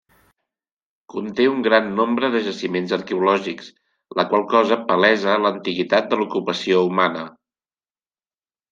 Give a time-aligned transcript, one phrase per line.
[1.13, 3.69] Conté un gran nombre de jaciments arqueològics,
[4.23, 7.31] la qual cosa palesa l'antiguitat de l'ocupació humana.